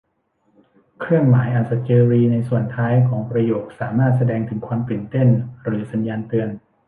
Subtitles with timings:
[0.99, 5.27] เครื่องหมายอัศเจรีย์ในส่วนท้ายของประโยคสามารถแสดงถึงความตื่นเต้น
[5.63, 6.49] หรือสัญญาณเตือน